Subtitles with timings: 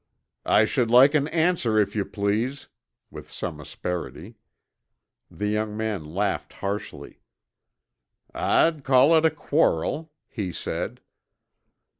[0.47, 2.67] "I should like an answer, if you please,"
[3.11, 4.33] with some asperity.
[5.29, 7.19] The young man laughed harshly.
[8.33, 11.01] "I'd call it a quarrel," he said.